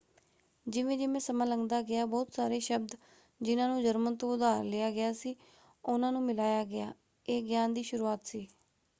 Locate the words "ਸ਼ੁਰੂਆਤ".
7.83-8.25